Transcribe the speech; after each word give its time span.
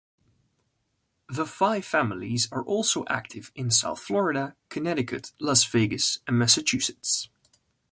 The 1.29 1.45
Five 1.45 1.85
Families 1.85 2.49
are 2.51 2.63
also 2.63 3.05
active 3.07 3.51
in 3.53 3.69
South 3.69 3.99
Florida, 3.99 4.55
Connecticut, 4.67 5.31
Las 5.39 5.63
Vegas, 5.63 6.17
and 6.25 6.39
Massachusetts. 6.39 7.29